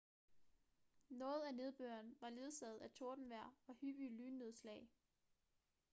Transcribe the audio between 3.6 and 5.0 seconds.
og hyppige lynnedslag